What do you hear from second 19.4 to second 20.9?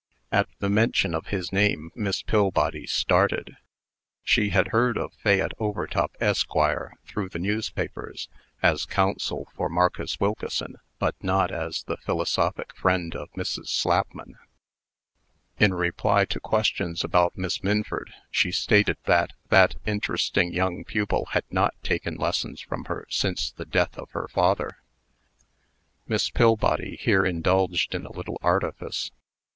that interesting young